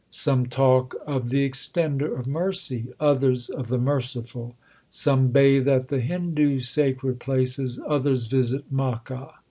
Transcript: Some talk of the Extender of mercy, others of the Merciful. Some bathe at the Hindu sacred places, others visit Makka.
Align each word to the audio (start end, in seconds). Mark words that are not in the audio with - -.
Some 0.09 0.47
talk 0.47 0.95
of 1.05 1.29
the 1.29 1.47
Extender 1.47 2.17
of 2.19 2.25
mercy, 2.25 2.87
others 2.99 3.49
of 3.49 3.67
the 3.67 3.77
Merciful. 3.77 4.55
Some 4.89 5.27
bathe 5.27 5.67
at 5.67 5.89
the 5.89 5.99
Hindu 5.99 6.59
sacred 6.61 7.19
places, 7.19 7.79
others 7.87 8.25
visit 8.25 8.73
Makka. 8.73 9.29